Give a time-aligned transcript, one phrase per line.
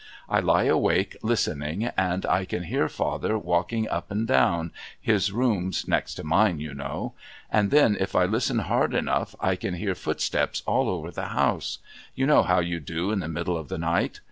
[0.27, 5.87] I lie awake listening, and I can hear father walking up and down, his room's
[5.87, 7.13] next to mine, you know.
[7.51, 11.77] And then if I listen hard enough, I can hear footsteps all over the house
[12.15, 14.19] you know how you do in the middle of the night.